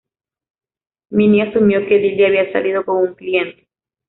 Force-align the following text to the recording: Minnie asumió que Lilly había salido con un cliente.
Minnie 1.11 1.43
asumió 1.43 1.81
que 1.87 1.99
Lilly 1.99 2.25
había 2.25 2.51
salido 2.51 2.83
con 2.83 2.97
un 2.97 3.13
cliente. 3.13 3.67